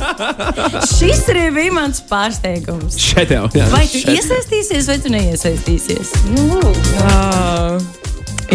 Šis 0.97 1.23
arī 1.33 1.47
bija 1.55 1.73
mans 1.77 2.03
pārsteigums. 2.11 2.99
Šeit 3.01 3.31
jau. 3.35 3.47
Jā, 3.57 3.69
Vai 3.73 3.85
tu 3.91 4.01
šeit. 4.03 4.17
iesaistīsies, 4.19 4.89
vai 4.91 4.99
tu 5.05 5.13
neiesaistīsies? 5.15 6.16
Uh, 6.25 7.81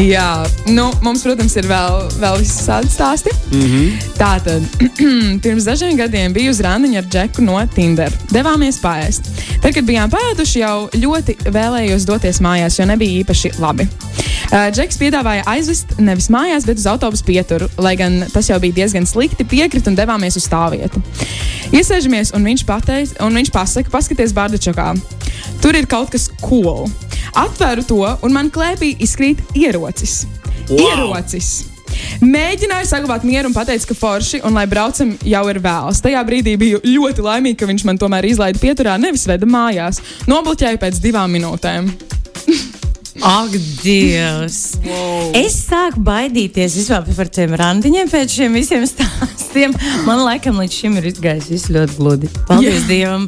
Jā, 0.01 0.47
nu, 0.71 0.87
mums, 1.03 1.21
protams, 1.25 1.53
ir 1.59 1.67
vēl, 1.69 2.05
vēl 2.21 2.37
visādi 2.39 2.89
stāsti. 2.89 3.33
Mm 3.51 3.65
-hmm. 3.65 4.05
Tātad, 4.17 4.63
pirms 5.43 5.67
dažiem 5.67 5.97
gadiem 5.99 6.33
biju 6.33 6.51
uz 6.51 6.61
randiņu 6.63 6.97
ar 6.97 7.05
Džeku 7.05 7.43
no 7.45 7.59
Tinder. 7.75 8.13
Devāmies 8.31 8.79
pāriest. 8.81 9.27
Tad, 9.61 9.73
kad 9.73 9.83
bijām 9.83 10.09
pārēduši, 10.09 10.59
jau 10.59 10.89
ļoti 10.93 11.35
vēlējos 11.45 12.07
doties 12.07 12.39
mājās, 12.41 12.79
jo 12.79 12.85
nebija 12.85 13.19
īpaši 13.21 13.51
labi. 13.59 13.87
Džeks 14.51 14.97
piedāvāja 14.97 15.43
aizvest 15.45 15.93
nevis 15.99 16.29
mājās, 16.29 16.65
bet 16.65 16.77
uz 16.77 16.87
autobusu 16.87 17.23
pieturu, 17.23 17.69
lai 17.77 17.95
gan 17.95 18.25
tas 18.33 18.49
jau 18.49 18.59
bija 18.59 18.73
diezgan 18.73 19.05
slikti. 19.05 19.43
Piekrita 19.43 19.89
un 19.89 19.95
devāmies 19.95 20.35
uz 20.35 20.47
stāvvietu. 20.47 21.01
Iesēžamies, 21.71 22.33
un 22.35 22.43
viņš, 22.43 22.65
pateic, 22.65 23.13
un 23.23 23.35
viņš 23.35 23.51
pasaka, 23.51 23.89
paskaties, 23.89 24.33
Bārdačakā. 24.33 24.95
Tur 25.61 25.75
ir 25.75 25.87
kaut 25.87 26.11
kas 26.11 26.29
cool. 26.41 26.89
Atveru 27.37 27.83
to, 27.87 28.01
un 28.25 28.33
man 28.35 28.51
klēpī 28.51 28.95
izkrīt 29.03 29.43
ierocis. 29.55 30.25
Wow! 30.69 30.81
Ierocis! 30.81 31.51
Mēģināju 32.21 32.87
saglabāt 32.87 33.25
mieru 33.27 33.49
un 33.49 33.55
pateicu, 33.55 33.89
ka 33.89 33.97
forši 33.97 34.41
un 34.47 34.55
lai 34.55 34.65
braucam 34.69 35.13
jau 35.27 35.41
ir 35.51 35.59
vēls. 35.63 36.01
Tajā 36.03 36.21
brīdī 36.27 36.55
biju 36.59 36.81
ļoti 36.85 37.25
laimīga, 37.25 37.61
ka 37.61 37.69
viņš 37.71 37.85
man 37.87 37.99
tomēr 38.01 38.27
izlaida 38.29 38.61
pieturā, 38.61 38.97
nevis 39.01 39.27
veda 39.29 39.47
mājās. 39.49 40.01
Nobloķēju 40.31 40.81
pēc 40.81 41.01
divām 41.03 41.33
minūtēm. 41.35 41.91
Ak, 43.21 43.53
Dievs! 43.83 44.79
Wow. 44.81 45.33
Es 45.37 45.59
sāku 45.67 46.01
baidīties 46.01 46.77
vispār 46.79 47.05
par 47.17 47.29
tiem 47.29 47.53
randiņiem 47.59 48.09
pēc 48.09 48.37
šiem 48.39 48.55
visiem 48.57 48.87
stāstiem. 48.89 49.75
Man 50.07 50.23
laikam 50.23 50.57
līdz 50.61 50.79
šim 50.79 50.97
ir 50.97 51.11
izgājis 51.11 51.51
viss 51.51 51.69
ļoti 51.73 51.99
gludi. 51.99 52.31
Paldies 52.47 52.81
Jā. 52.81 52.87
Dievam! 52.89 53.27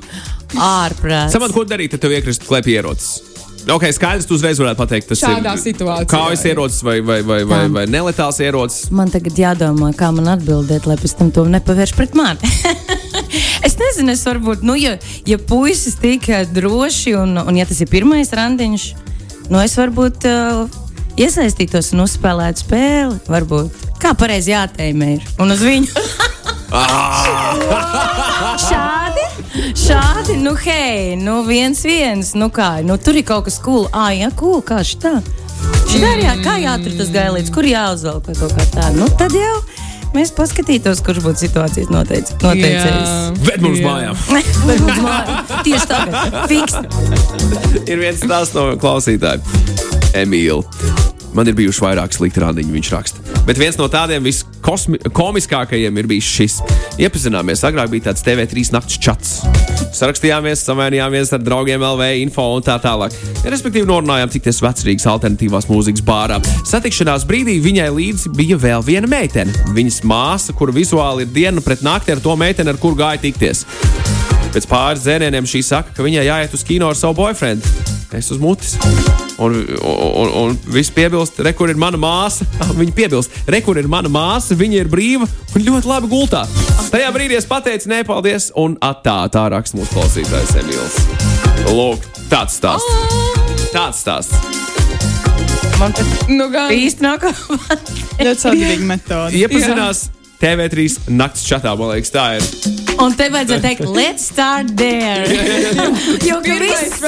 Ārprāts! 0.53 1.35
Samat, 1.35 1.53
ko 1.53 1.65
darīt, 1.67 1.93
ja 1.93 2.01
tev 2.01 2.15
iekrist 2.15 2.47
klēpī 2.47 2.77
ierocis? 2.79 3.32
Ok, 3.71 3.85
skaidrs, 3.95 4.25
tu 4.27 4.35
uzreiz 4.35 4.59
varētu 4.59 4.79
pateikt, 4.81 5.07
tas 5.13 5.21
Šādā 5.21 5.53
ir 5.55 5.61
situācijā, 5.61 6.19
jā. 6.35 6.49
ierocis 6.51 6.81
vai, 6.83 6.97
vai, 7.05 7.21
vai, 7.23 7.39
vai, 7.47 7.61
Tā. 7.63 7.71
vai 7.77 7.83
neletāls 7.87 8.39
ierocis. 8.43 8.89
Man 8.91 9.11
tagad 9.13 9.39
jādomā, 9.39 9.93
kā 9.95 10.09
man 10.15 10.27
atbildēt, 10.33 10.87
lai 10.89 10.97
pēc 10.99 11.15
tam 11.19 11.31
to 11.31 11.45
nepavērš 11.47 11.93
pret 11.95 12.17
mani. 12.19 12.51
es 13.67 13.77
nezinu, 13.79 14.11
es 14.11 14.23
varbūt, 14.27 14.65
nu, 14.67 14.75
ja, 14.79 14.97
ja 15.29 15.39
puisis 15.39 15.95
tik 16.01 16.27
eh, 16.33 16.43
droši 16.51 17.15
un, 17.21 17.37
un 17.39 17.59
ja 17.59 17.65
tas 17.69 17.79
ir 17.79 17.91
pirmais 17.91 18.33
randiņš, 18.35 18.89
nu, 19.47 19.61
es 19.63 19.77
varbūt 19.79 20.27
uh, 20.27 20.67
iesaistītos 21.19 21.93
un 21.95 22.03
uzspēlētu 22.07 22.65
spēli. 22.65 23.15
Varbūt. 23.31 23.71
Kā 24.03 24.11
pareizi 24.19 24.51
jāteimē 24.51 25.07
ir. 25.17 25.23
Un 25.39 25.55
uz 25.55 25.63
viņu. 25.63 25.87
šādi, 28.63 28.92
šādi, 29.77 30.37
nu, 30.41 30.55
hei, 30.65 31.15
nu, 31.19 31.41
viens, 31.47 31.83
viens, 31.85 32.33
nu, 32.37 32.49
kā, 32.53 32.81
nu, 32.85 32.97
tur 32.97 33.17
ir 33.19 33.25
kaut 33.27 33.47
kas 33.47 33.59
cool. 33.63 33.87
Ah, 33.93 34.11
jā, 34.15 34.31
cool, 34.39 34.61
kā 34.65 34.81
šitā. 34.85 35.19
Šitā 35.91 36.13
ir 36.17 36.23
jā, 36.25 36.35
kā 36.43 36.57
jātur 36.61 36.97
tas 36.97 37.11
gailīts, 37.13 37.53
kur 37.53 37.67
jāuzvelk 37.67 38.29
vai 38.31 38.37
kaut 38.39 38.55
kā 38.57 38.65
tā. 38.73 38.89
Nu, 38.97 39.07
tad 39.19 39.35
jau 39.37 39.55
mēs 40.13 40.33
paskatītos, 40.35 41.01
kurš 41.05 41.23
būtu 41.25 41.45
situācijas 41.45 41.93
noteic, 41.93 42.33
noteicējis. 42.41 43.39
Ved 43.45 43.65
mums 43.65 43.81
Jā. 43.81 43.87
mājām! 43.87 44.21
Varbūt 44.69 45.01
mājā. 45.05 45.39
Tieši 45.65 45.89
tagad, 45.89 46.37
fiks. 46.51 46.77
ir 47.91 48.03
viens 48.03 48.21
stāsts 48.21 48.57
no 48.57 48.69
klausītājiem. 48.81 49.41
Emīls. 50.23 51.02
Man 51.33 51.49
ir 51.49 51.55
bijuši 51.57 51.81
vairāk 51.81 52.13
slikti 52.13 52.41
randiņi, 52.43 52.73
viņš 52.75 52.89
raksta. 52.93 53.23
Bet 53.47 53.57
viens 53.57 53.77
no 53.79 53.87
tādiem 53.91 54.23
viskomiskākajiem 54.25 55.97
ir 55.97 56.09
bijis 56.09 56.29
šis. 56.29 56.57
Iepazināmies, 57.01 57.63
agrāk 57.65 57.89
bija 57.89 58.11
tāds 58.11 58.21
TV3 58.25 58.69
nakts 58.75 58.99
čats. 59.01 59.31
Sarakstījāmies, 59.97 60.61
samainījāmies 60.67 61.33
ar 61.33 61.41
draugiem 61.41 61.81
LV, 61.81 62.09
info 62.21 62.45
un 62.53 62.65
tā 62.65 62.77
tālāk. 62.81 63.15
Respektīvi, 63.45 63.89
norunājām, 63.89 64.29
cik 64.33 64.45
tas 64.47 64.61
vecrīgs 64.63 65.09
alternatīvās 65.09 65.69
mūzikas 65.69 66.05
bārā. 66.05 66.39
Satikšanās 66.69 67.25
brīdī 67.29 67.57
viņai 67.63 67.89
līdzi 67.97 68.33
bija 68.37 68.59
vēl 68.61 68.85
viena 68.85 69.09
meitene. 69.09 69.53
Viņas 69.73 70.03
māsa, 70.09 70.53
kura 70.57 70.75
vizuāli 70.75 71.25
ir 71.25 71.33
diena 71.33 71.65
pret 71.65 71.85
nakti 71.85 72.13
ar 72.13 72.21
to 72.23 72.37
meiteni, 72.37 72.73
ar 72.73 72.81
kuru 72.81 73.01
gāja 73.01 73.21
tikties. 73.25 73.65
Pēc 74.53 74.69
pāris 74.69 75.05
dzērieniem 75.05 75.49
šī 75.49 75.65
saka, 75.65 75.97
ka 75.97 76.05
viņai 76.05 76.29
jāiet 76.29 76.53
uz 76.53 76.65
kino 76.67 76.93
ar 76.93 76.97
savu 76.99 77.17
boyfriendu. 77.23 77.77
Es 78.13 78.29
uz 78.29 78.41
mutes. 78.41 78.77
Un, 79.41 79.55
un, 79.81 80.33
un 80.43 80.57
viss 80.69 80.93
piebilst, 80.93 81.39
re, 81.45 81.53
kur 81.57 81.71
ir 81.71 81.79
mana 81.79 81.97
māsa. 81.97 82.45
Viņa 82.79 82.95
piebilst, 82.97 83.33
re, 83.49 83.61
kur 83.65 83.79
ir 83.81 83.89
mana 83.89 84.11
māsa. 84.13 84.57
Viņa 84.57 84.83
ir 84.83 84.91
brīva 84.91 85.27
un 85.27 85.65
ļoti 85.65 85.89
labi 85.89 86.11
gultā. 86.11 86.43
Tajā 86.93 87.09
brīdī 87.15 87.39
es 87.39 87.49
pateicu, 87.49 87.89
nē, 87.91 88.03
paldies. 88.07 88.51
Un 88.59 88.77
atā, 88.83 89.23
tā 89.33 89.47
raksta 89.53 89.79
mūsu 89.79 89.95
klausītājs 89.95 90.57
Emīls. 90.61 90.99
Lūk, 91.73 92.05
tāds 92.29 92.59
stāsts. 92.59 93.71
Tāds 93.73 94.03
stāsts. 94.05 94.61
Man 95.79 95.95
tas 95.97 96.27
Nu, 96.29 96.47
gan, 96.53 96.69
īsti 96.71 97.03
nav 97.03 97.17
ko. 97.23 97.31
Ļoti 98.21 98.39
sadarbīga 98.39 98.85
metode. 98.93 99.39
Iepazinās 99.41 100.07
TV3 100.43 101.09
nakts 101.15 101.47
čatā, 101.49 101.73
man 101.79 101.95
liekas, 101.95 102.13
tā 102.13 102.27
ir. 102.37 102.72
Un 103.01 103.13
te 103.17 103.27
vajadzēja 103.33 103.61
teikt, 103.63 103.85
let's 103.89 104.27
start 104.29 104.73
there. 104.77 105.25
jo, 106.29 106.39
viss, 106.45 106.99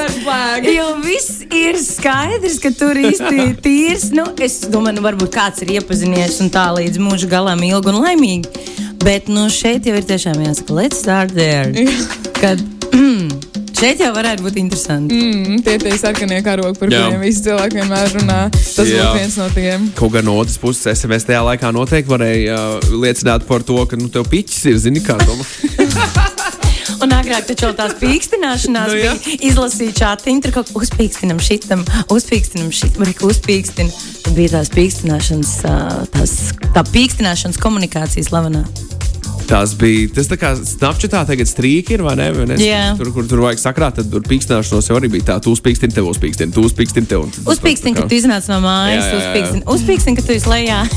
jo 0.73 0.87
viss 1.03 1.43
ir 1.53 1.77
skaidrs, 1.81 2.57
ka 2.63 2.71
tur 2.75 2.97
īsti 2.99 3.47
tīrs. 3.63 4.09
Nu, 4.15 4.27
es 4.41 4.63
domāju, 4.65 4.99
nu, 4.99 5.05
varbūt 5.05 5.33
kāds 5.35 5.65
ir 5.65 5.75
iepazinies 5.77 6.39
un 6.43 6.51
tā 6.53 6.67
līdz 6.77 7.01
mūža 7.03 7.29
galam 7.31 7.61
ilgi 7.65 7.93
un 7.93 8.01
laimīgi. 8.01 8.71
Bet 9.05 9.29
nu, 9.29 9.45
šeit 9.53 9.85
jau 9.85 9.93
ir 9.99 10.07
tiešām 10.09 10.41
jāsaka, 10.41 10.79
let's 10.79 11.03
start 11.03 11.35
there. 11.37 11.69
Kad, 12.39 12.63
šeit 13.75 14.01
jau 14.03 14.11
varētu 14.15 14.45
būt 14.45 14.59
interesanti. 14.61 15.15
mm, 15.15 15.61
tie 15.65 15.77
tie 15.81 15.95
sarkanie 15.99 16.41
karogi, 16.45 16.79
par 16.79 16.89
Jā. 16.93 17.05
kuriem 17.05 17.21
visi 17.25 17.43
cilvēki 17.45 17.81
vienmēr 17.81 18.13
runā. 18.17 18.39
Tas 18.51 18.87
Jā. 18.87 19.09
būtu 19.09 19.19
viens 19.19 19.37
no 19.41 19.49
tiem. 19.55 19.89
Kaut 19.99 20.15
gan 20.15 20.25
no 20.27 20.37
otras 20.41 20.57
puses, 20.61 20.85
SMS 20.99 21.27
tajā 21.27 21.41
laikā 21.49 21.71
noteikti 21.75 22.11
varēja 22.11 22.55
uh, 22.55 22.89
liecināt 23.03 23.45
par 23.49 23.63
to, 23.67 23.77
ka 23.89 23.99
nu, 23.99 24.09
tev 24.13 24.27
piķis 24.31 24.65
ir, 24.71 24.79
zini, 24.87 25.03
kā 25.05 25.17
domā. 25.23 25.45
Un 27.03 27.11
agrāk 27.11 27.47
taču 27.49 27.71
tās 27.75 27.95
pīkstināšanās 27.99 28.87
Nu, 28.87 28.95
nu, 28.95 29.01
jā. 29.01 29.13
bija 29.25 29.49
izlasīt 29.49 29.97
čātiņu, 29.99 30.41
tur 30.45 30.53
kaut 30.55 30.69
ko 30.71 30.83
uzpīkstinam 30.85 31.41
šitam, 31.43 31.81
uzpīkstinam 32.13 32.69
šitam, 32.73 33.03
arī 33.03 33.15
uzpīkstinam. 33.25 33.89
Tad 34.23 34.37
bija 34.37 34.53
tās 34.55 34.71
pīkstināšanas, 34.73 35.51
ā, 35.67 35.75
tās, 36.13 36.35
tā 36.77 36.85
pīkstināšanas 36.93 37.59
komunikācijas 37.61 38.29
slavenā. 38.31 38.63
Tas 39.45 39.75
bija 39.77 40.09
tas, 40.15 40.25
tā 40.31 40.37
kā 40.41 40.49
Snapchatā 40.57 41.21
tagad 41.29 41.45
strīki 41.49 41.93
ir, 41.97 42.01
vai 42.05 42.15
ne? 42.17 42.27
Vai 42.33 42.45
ne? 42.49 42.55
Jā. 42.61 42.95
Tur, 42.97 43.07
kur 43.13 43.23
tur 43.29 43.39
vajag 43.45 43.59
sakrāt, 43.61 43.93
tad 43.99 44.05
tur 44.09 44.23
pīkstināšanos 44.25 44.89
jau 44.89 44.97
arī 44.97 45.07
bija 45.13 45.25
tā, 45.29 45.35
tu 45.45 45.49
uzpīkstini, 45.53 45.93
tev 45.93 46.05
uzpīkstini, 46.09 46.49
tu 46.55 46.61
uzpīkstini, 46.65 47.05
tev. 47.11 47.19
un- 47.27 47.33
Uzpīkstin, 47.53 47.93
tā 47.93 47.97
ka 48.01 48.05
kā- 48.05 48.09
tu 48.09 48.15
iznāc 48.17 48.43
no 48.49 48.57
mājas, 48.65 49.05
Jā, 49.05 49.05
jā, 49.05 49.11
jā, 49.13 49.17
jā. 49.21 49.29
uzpīkstin, 49.29 49.61
uzpīkstin, 49.75 50.13
ka 50.17 50.21
tu 50.25 50.33
lejā. 50.49 50.79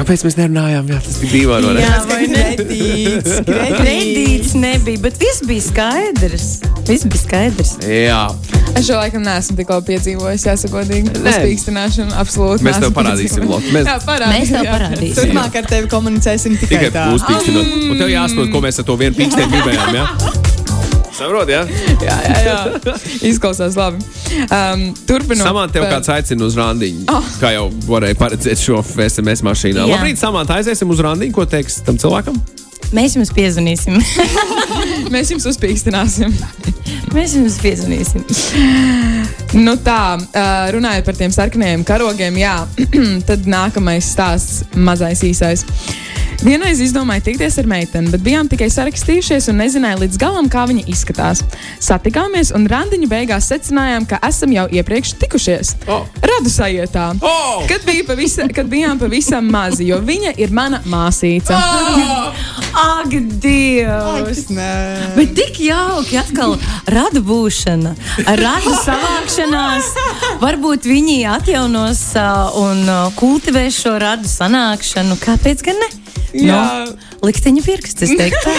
Kāpēc 0.00 0.22
mēs 0.24 0.36
nerunājām? 0.38 0.86
Jā, 0.88 0.98
tas 1.04 1.16
bija 1.20 1.32
dīvaini? 1.34 1.72
Jā, 1.80 1.96
vai 2.08 2.20
ne? 2.30 2.44
Kredīts. 2.56 3.32
Kredīts 3.48 4.52
nebija, 4.56 4.98
bet 5.04 5.14
viss 5.20 5.42
bija 5.48 5.60
skaidrs. 5.66 6.46
Viss 6.88 7.04
bija 7.08 7.20
skaidrs. 7.26 7.72
Jā. 7.84 8.22
Es 8.78 8.86
šo 8.86 8.96
laikam 8.96 9.22
neesmu 9.26 9.56
tik 9.58 9.70
labi 9.72 9.90
piedzīvojis, 9.92 10.44
jāsaka, 10.46 10.72
godīgi. 10.78 11.10
Nē. 11.20 11.32
Uzpīkstināšanu 11.32 12.14
absolūti. 12.20 12.64
Mēs 12.64 12.78
tev 12.80 12.92
parādīsim. 12.96 13.44
Lotte. 13.50 13.72
Mēs- 13.74 13.88
Jā, 13.90 13.96
parādīsim. 14.06 14.36
Mēs 14.36 14.52
tev 14.54 14.68
parādīsim. 14.74 15.16
Turpmāk 15.18 15.58
ar 15.60 15.66
tevi 15.72 15.90
komunicēsim 15.94 16.56
tikai, 16.60 16.78
Tikai 16.78 16.90
tā. 16.94 17.04
uzpīkstinot. 17.16 17.90
Un 17.90 17.98
tev 17.98 18.08
jāsaprot, 18.14 18.52
ko 18.54 18.60
mēs 18.64 18.78
ar 18.78 18.84
to 18.84 18.96
vienu 18.96 19.14
pīksteni 19.18 19.50
gribējām, 19.52 19.98
jā? 19.98 20.06
Saprot, 21.20 21.48
jā? 21.52 21.64
jā, 22.00 22.16
jā, 22.24 22.38
jā. 22.46 22.94
Izklausās 23.28 23.76
labi. 23.76 23.98
Um, 24.48 24.94
Turpinot. 25.04 25.44
Samants 25.44 25.74
tev 25.74 25.84
kāds 25.90 26.08
aicina 26.14 26.46
uz 26.46 26.56
randiņu. 26.56 27.04
Oh. 27.12 27.26
Kā 27.42 27.50
jau 27.52 27.66
varēja 27.90 28.16
paredzēt 28.16 28.56
šo 28.62 28.80
SMS 29.04 29.42
mašīnā. 29.44 29.84
Jā. 29.84 29.98
Labrīt, 29.98 30.16
Samants, 30.22 30.50
aiziesim 30.54 30.88
uz 30.94 31.02
randiņu. 31.04 31.32
Ko 31.36 31.44
teiks 31.44 31.82
tam 31.84 31.98
cilvēkam? 32.00 32.38
Mēs 32.96 33.14
jums 33.14 33.30
piezvanīsim. 33.34 33.98
Mēs 35.14 35.30
jums 35.30 35.46
uzpīkstināsim. 35.50 36.34
Mēs 37.14 37.36
jums 37.38 37.58
piezvanīsim. 37.62 38.24
Nu 39.60 39.76
tā, 39.82 40.18
runājot 40.74 41.06
par 41.06 41.18
tiem 41.18 41.34
sarkanajiem 41.34 41.84
karogiem, 41.86 42.38
jā, 42.42 42.56
tad 43.28 43.46
nākamais 43.50 44.10
stāsts- 44.14 44.64
mazais 44.88 45.22
īsais. 45.26 45.64
Vienreiz 46.40 46.78
izdomāju 46.80 47.20
tikties 47.26 47.58
ar 47.60 47.66
meiteni, 47.68 48.08
bet 48.08 48.22
bijām 48.24 48.48
tikai 48.48 48.70
sarakstījušies 48.72 49.50
un 49.52 49.58
nezināju 49.60 49.98
līdz 50.00 50.16
galam, 50.22 50.46
kā 50.48 50.62
viņa 50.70 50.86
izskatās. 50.88 51.42
Satikāmies 51.84 52.54
un 52.56 52.64
randiņu 52.70 53.08
beigās 53.10 53.50
secinājām, 53.52 54.06
ka 54.08 54.16
esam 54.24 54.54
jau 54.54 54.64
iepriekš 54.72 55.12
tikušies. 55.20 55.74
Oh. 55.84 56.08
Radu 56.24 56.48
sajietā. 56.48 57.10
Oh! 57.20 57.66
Kad, 57.68 57.84
bija 57.84 58.06
pavisa, 58.08 58.48
kad 58.56 58.72
bijām 58.72 58.96
pavisam 59.02 59.52
mazi, 59.52 59.90
jo 59.90 60.00
viņa 60.00 60.32
ir 60.40 60.54
mana 60.56 60.80
māsīca. 60.88 61.60
Ak, 62.80 63.12
Dievs! 63.44 64.46
Nē. 64.48 64.72
Bet 65.18 65.36
tik 65.36 65.60
jauki 65.66 66.16
atkal 66.22 66.56
rada 66.88 67.20
būšana, 67.20 67.92
rada 68.40 68.76
savākšanās. 68.80 69.92
Varbūt 70.40 70.88
viņi 70.88 71.20
atjaunos 71.36 72.04
uh, 72.16 72.60
un 72.64 72.86
uh, 72.88 73.10
kultivēs 73.20 73.82
šo 73.84 73.98
radu 74.00 74.30
sanākšanu. 74.30 75.20
Kāpēc 75.20 75.68
gan 75.68 75.84
ne? 75.84 75.90
Jā. 76.36 76.60
Nu, 76.86 77.26
likteņa 77.26 77.62
pirksts, 77.66 78.04
es 78.06 78.12
teiktu. 78.18 78.54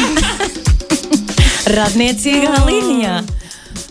Radniecīgā 1.77 2.65
līnijā. 2.67 3.21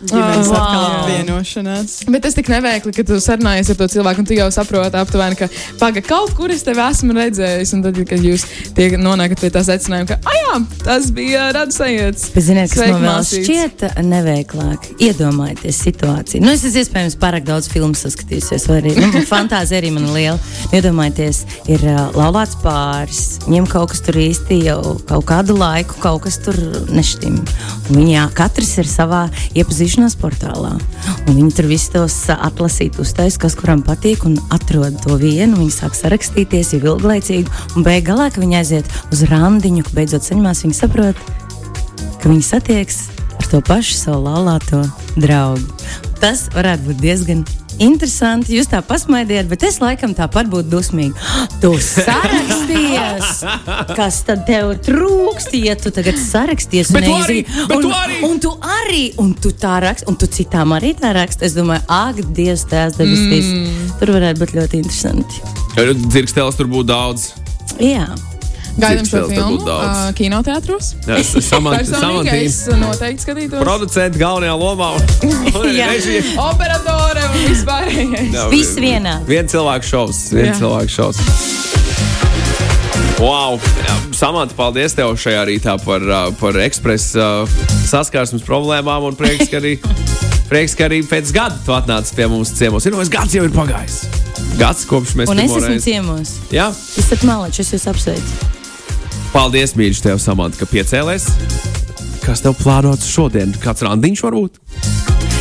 Ģimenes 0.09 0.49
Wow. 0.51 0.57
atkal 0.57 0.85
apvienošanās. 1.01 1.95
Bet 2.11 2.23
tas 2.25 2.35
tik 2.35 2.49
neveikli, 2.49 2.93
ka 2.97 3.05
tu 3.07 3.19
sarunājies 3.21 3.71
ar 3.73 3.77
to 3.77 3.89
cilvēku, 3.93 4.23
un 4.23 4.29
tu 4.29 4.35
jau 4.35 4.49
saproti 4.55 4.97
aptuveni, 4.97 5.37
ka 5.37 5.49
paga 5.81 6.01
kaut 6.05 6.33
kur 6.39 6.51
es 6.51 6.63
tevi 6.67 6.81
esmu 6.81 7.15
redzējis. 7.17 7.75
Un 7.77 7.83
tad, 7.85 8.01
kad 8.09 8.25
jūs 8.25 8.45
tie 8.77 8.89
nonākat 8.97 9.41
pie 9.45 9.51
tā 9.55 9.63
secinājuma, 9.67 10.09
ka, 10.09 10.19
ah, 10.25 10.39
jā, 10.41 10.57
tas 10.85 11.11
bija 11.15 11.51
radusējiets. 11.57 12.31
Bet, 12.35 12.47
ziniet, 12.49 12.73
kas 12.73 12.95
man 12.95 13.05
vēl 13.05 13.27
šķiet 13.29 13.85
neveiklāk? 14.09 14.89
Iedomājieties 15.05 15.83
situāciju. 15.85 16.43
Nu, 16.45 16.55
es 16.57 16.65
esmu 16.65 16.81
iespējams 16.85 17.19
pārāk 17.21 17.45
daudz 17.49 17.69
filmu 17.71 17.95
saskatījusies, 17.99 18.67
vai 18.71 18.81
arī 18.81 18.97
nu, 18.99 19.11
fantāzija 19.35 19.83
arī 19.83 19.93
man 19.95 20.09
ir 20.09 20.17
liela. 20.17 20.39
Iedomājieties, 20.73 21.43
ir 21.69 21.85
uh, 21.85 22.09
laulāts 22.17 22.57
pāris, 22.65 23.23
viņiem 23.47 23.69
kaut 23.71 23.93
kas 23.93 24.01
tur 24.07 24.17
īsti 24.21 24.63
jau 24.65 24.81
kaut 25.11 25.29
kādu 25.29 25.59
laiku, 25.61 26.01
kaut 26.03 26.25
kas 26.25 26.41
tur 26.43 26.57
nešķim. 26.91 27.39
Un 27.91 28.01
Viņi 28.01 28.15
jā, 28.15 28.27
katrs 28.33 28.71
ir 28.81 28.89
savā 28.89 29.27
iepazīšanās 29.53 29.90
portālā. 30.21 30.77
Un 31.27 31.35
viņi 31.35 31.51
tur 31.57 31.67
visus 31.71 31.91
tos 31.91 32.17
atlasīt, 32.31 32.99
uztais, 33.03 33.39
kas 33.41 33.57
kuram 33.59 33.83
patīk, 33.87 34.25
un 34.29 34.37
atrod 34.55 34.99
to 35.05 35.17
vienu. 35.21 35.59
Viņi 35.59 35.75
sāk 35.75 35.97
sarakstīties 35.99 36.75
jau 36.77 36.83
ilglaicīgi, 36.95 37.49
un 37.75 37.87
beigās, 37.87 38.39
viņi 38.39 38.61
aiziet 38.61 38.91
uz 39.11 39.25
randiņu, 39.31 39.87
ka 39.87 39.97
beidzot 39.97 40.27
saņemās, 40.27 40.65
viņi 40.67 40.79
saprot, 40.79 41.25
ka 42.21 42.29
viņi 42.29 42.45
satiekas 42.47 43.09
ar 43.41 43.51
to 43.51 43.63
pašu 43.67 43.97
savu 43.97 44.25
laulāto 44.29 44.85
draugu. 45.17 45.65
Tas 46.21 46.49
varētu 46.55 46.91
būt 46.91 47.01
diezgan 47.01 47.45
interesanti. 47.81 48.55
Jūs 48.59 48.69
tā 48.71 48.81
pasmaidiet, 48.87 49.49
bet 49.51 49.63
es 49.67 49.79
laikam 49.83 50.13
tāpat 50.17 50.51
būtu 50.53 50.69
dusmīga. 50.73 51.17
Tu 51.63 51.71
sarakstījies! 51.81 53.43
Kas 53.97 54.21
tad 54.29 54.45
tev 54.49 54.75
trūkst, 54.87 55.53
ja 55.61 55.75
tu 55.81 55.93
tagad 55.95 56.17
sarakstījies? 56.21 56.93
Bet 56.95 57.05
un 57.05 57.11
tu 57.11 57.19
arī, 57.27 57.39
bet 57.69 57.77
un, 57.77 57.83
tu 57.85 57.93
arī! 57.97 58.21
Un 58.31 58.41
tu 58.45 58.53
arī, 58.77 59.03
un 59.21 59.35
tu 59.35 59.53
tā 59.61 59.79
raksti, 59.85 60.09
un 60.11 60.17
tu 60.21 60.29
citām 60.31 60.73
arī 60.77 60.95
tā 60.99 61.13
raksti. 61.17 61.45
Es 61.51 61.57
domāju, 61.59 61.85
ak, 61.91 62.23
Dievs, 62.37 62.65
tās 62.71 62.97
debesīs. 63.01 63.51
Mm. 63.51 63.93
Tur 64.01 64.15
varētu 64.17 64.45
būt 64.45 64.57
ļoti 64.61 64.81
interesanti. 64.85 65.45
Dzirkstēlis 65.77 66.59
tur 66.61 66.69
būtu 66.73 66.89
daudz. 66.93 67.31
Jā. 67.81 68.09
Gaidām 68.81 69.05
šo 69.05 69.25
filmu 69.29 69.57
uh, 69.67 70.13
kinoteātros. 70.17 70.93
Jā, 71.05 71.17
es- 71.21 71.33
es 71.37 71.49
samant- 71.51 71.75
Personīgi 71.77 72.01
samantīju. 72.01 72.47
es 72.47 72.59
noteikti 72.81 73.25
skatītos. 73.27 73.61
Producents 73.61 74.17
galvenajā 74.17 74.55
lomā. 74.57 74.89
un- 75.27 75.49
un 75.59 75.67
Jā. 75.75 75.89
režija. 75.91 76.23
Operatore 76.39 76.90
un 76.90 76.90
vispārējais. 77.35 78.37
Viss 78.53 78.77
vienā. 78.81 79.19
Viens 79.29 79.53
cilvēks 79.53 79.91
šovs. 79.93 80.21
Viens 80.37 80.59
cilvēks 80.61 80.97
šovs. 80.99 81.21
Wow! 83.21 83.59
Samants, 84.17 84.55
paldies 84.57 84.95
tev 84.97 85.13
šajā 85.21 85.43
rītā 85.49 85.75
par, 85.85 86.01
uh, 86.05 86.31
par 86.41 86.57
ekspresa 86.65 87.27
uh, 87.45 87.59
saskarsmes 87.89 88.45
problēmām. 88.47 89.11
Un 89.11 89.17
prieks, 89.19 89.49
ka 89.53 89.61
arī, 89.61 89.75
prieks, 90.51 90.75
ka 90.79 90.89
arī 90.89 91.03
pēc 91.09 91.33
gada 91.37 91.59
tu 91.67 91.75
atnāci 91.77 92.17
pie 92.17 92.29
mums 92.33 92.53
ciemos. 92.57 92.87
Ir, 92.89 92.97
nu, 92.97 93.05
gads 93.13 93.37
jau 93.37 93.45
ir 93.47 93.53
pagājis. 93.55 94.01
Gads, 94.61 94.87
kopš 94.89 95.15
mēs 95.21 95.31
Un 95.33 95.41
es 95.45 95.51
esmu 95.53 95.67
reizi- 95.69 95.85
ciemos. 95.91 96.35
Jā, 96.53 96.71
Jūs 96.73 97.05
esat 97.07 97.27
malečs, 97.29 97.61
es 97.65 97.75
jūs 97.77 97.87
apsveicu. 97.93 98.49
paldies, 99.35 99.77
mīļš, 99.79 100.01
tev, 100.09 100.19
Samants, 100.21 100.59
ka 100.61 100.67
piecēlēs. 100.69 101.29
Kas 102.25 102.43
tev 102.45 102.57
plānots 102.61 103.09
šodien? 103.09 103.53
Kāds 103.63 103.85
randiņš 103.87 104.25
varbūt? 104.27 104.59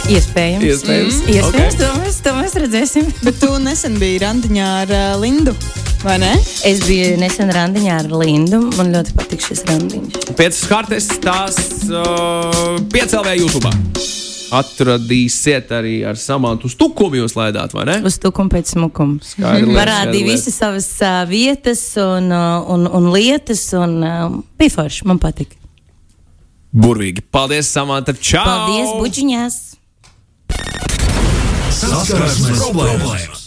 Iespējams. 0.09 0.63
Iespējams. 0.65 1.17
Mm, 1.21 1.33
iespējams 1.37 1.75
Ok. 1.75 1.81
to, 1.81 1.89
mēs, 2.01 2.15
to 2.25 2.31
mēs 2.33 2.55
redzēsim. 2.57 3.09
Bet 3.25 3.37
tu 3.41 3.49
nesen 3.61 3.97
biji 4.01 4.23
randiņā 4.23 4.69
ar 4.83 4.93
uh, 4.95 5.03
Lindu, 5.21 5.53
vai 6.01 6.15
ne? 6.23 6.31
Es 6.65 6.81
biju 6.87 7.19
nesen 7.21 7.51
randiņā 7.53 7.99
ar 8.01 8.09
Lindu. 8.17 8.63
Man 8.79 8.89
ļoti 8.95 9.13
patīk 9.19 9.45
šis 9.45 9.61
randiņš. 9.69 10.31
Pēc 10.39 10.63
kartes 10.71 11.11
tās 11.21 11.59
uh, 11.91 12.79
piecēlē 12.89 13.35
YouTube. 13.37 13.69
Atradīsiet 14.49 15.69
arī 15.77 15.99
ar 16.09 16.17
samantu 16.17 16.71
stukumu 16.73 17.19
jūs 17.19 17.37
laidāt, 17.37 17.75
vai 17.77 17.85
ne? 17.85 17.99
Uz 18.01 18.17
tukuma 18.17 18.49
pēc 18.55 18.73
smukuma. 18.73 19.21
Lieta, 19.37 19.77
Parādīja 19.77 20.25
visas 20.25 20.57
savas 20.57 20.89
uh, 21.05 21.21
vietas 21.29 21.85
un, 22.01 22.33
uh, 22.33 22.65
un, 22.65 22.89
un 22.89 23.11
lietas, 23.13 23.67
un 23.77 23.99
uh, 24.01 24.37
bija 24.57 24.79
forši. 24.79 25.05
Man 25.05 25.21
patīk. 25.21 25.53
Burvīgi. 26.73 27.21
Paldies, 27.29 27.69
Samanta. 27.69 28.17
Čau! 28.17 28.41
Paldies, 28.41 28.97
buģiņās! 28.97 29.65
Saskarsmes 31.79 32.63
problēmas. 32.63 33.39